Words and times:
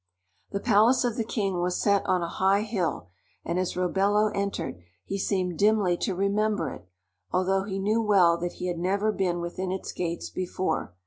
The 0.49 0.59
palace 0.59 1.03
of 1.03 1.15
the 1.15 1.23
king 1.23 1.59
was 1.61 1.79
set 1.79 2.03
on 2.07 2.23
a 2.23 2.27
high 2.27 2.61
hill, 2.63 3.09
and 3.45 3.59
as 3.59 3.75
Robello 3.75 4.31
entered, 4.33 4.79
he 5.05 5.19
seemed 5.19 5.59
dimly 5.59 5.95
to 5.97 6.15
remember 6.15 6.71
it, 6.71 6.87
although 7.31 7.65
he 7.65 7.77
knew 7.77 8.01
well 8.01 8.35
that 8.39 8.53
he 8.53 8.65
had 8.65 8.79
never 8.79 9.11
been 9.11 9.41
within 9.41 9.71
its 9.71 9.91
gates 9.91 10.31
before. 10.31 10.95